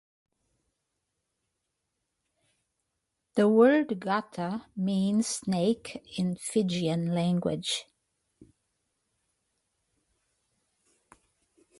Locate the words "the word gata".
3.35-4.65